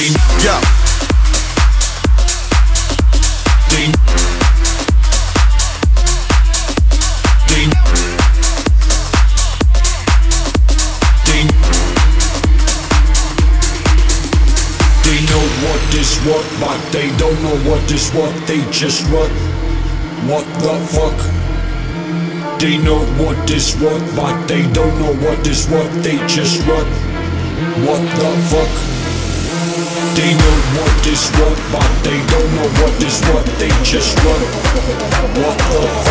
Yeah. 0.00 0.60
They, 3.68 3.92
know 15.28 15.44
what 15.68 15.94
is 15.94 16.16
what, 16.24 16.46
but 16.58 16.80
they 16.92 17.14
don't 17.18 17.42
know 17.42 17.56
what 17.70 17.92
is 17.92 18.10
what. 18.12 18.32
They 18.46 18.64
just 18.70 19.06
what? 19.12 19.30
What 20.24 20.46
the 20.60 20.80
fuck? 20.94 21.18
They 22.58 22.78
know 22.78 23.00
what 23.22 23.50
is 23.50 23.74
what, 23.76 24.00
but 24.16 24.46
they 24.46 24.62
don't 24.72 24.98
know 24.98 25.12
what 25.28 25.46
is 25.46 25.68
what. 25.68 25.92
They 26.02 26.16
just 26.26 26.66
what? 26.66 26.86
What 27.84 28.00
the 28.16 28.30
fuck? 28.48 28.99
They 30.16 30.32
know 30.32 30.56
what 30.80 31.06
is 31.06 31.28
what, 31.36 31.58
but 31.72 31.90
they 32.04 32.18
don't 32.32 32.50
know 32.56 32.68
what 32.80 33.02
is 33.02 33.20
what. 33.28 33.44
They 33.58 33.68
just 33.84 34.16
run. 34.24 34.40
What 35.42 35.58
the 35.58 35.88
fuck? 36.04 36.09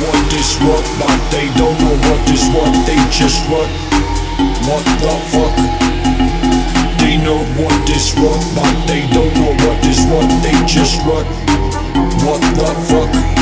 What 0.00 0.32
is 0.32 0.56
what, 0.62 0.84
but 1.00 1.18
they 1.30 1.48
don't 1.56 1.78
know 1.80 1.96
what 2.06 2.30
is 2.30 2.46
what. 2.54 2.72
They 2.86 2.98
just 3.10 3.42
what? 3.50 3.68
What 4.68 4.84
the 5.02 5.14
fuck? 5.32 5.54
They 6.98 7.16
know 7.16 7.42
what 7.58 7.90
is 7.90 8.14
what, 8.14 8.40
but 8.54 8.86
they 8.86 9.06
don't 9.12 9.34
know 9.34 9.54
what 9.66 9.84
is 9.86 10.04
what. 10.06 10.28
They 10.42 10.54
just 10.66 11.04
what? 11.06 11.26
What 12.24 12.40
the 12.56 12.70
fuck? 12.88 13.37